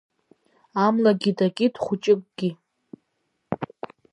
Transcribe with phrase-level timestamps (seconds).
[0.85, 2.49] Амлагьы дакит хәыҷыкгьы.